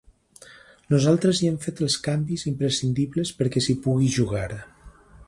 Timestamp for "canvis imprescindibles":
2.07-3.33